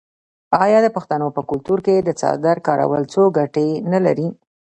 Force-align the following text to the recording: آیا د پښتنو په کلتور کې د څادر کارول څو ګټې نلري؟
آیا 0.63 0.79
د 0.83 0.87
پښتنو 0.95 1.27
په 1.35 1.41
کلتور 1.49 1.79
کې 1.85 1.95
د 2.01 2.09
څادر 2.19 2.57
کارول 2.67 3.03
څو 3.13 3.23
ګټې 3.37 3.67
نلري؟ 3.91 4.27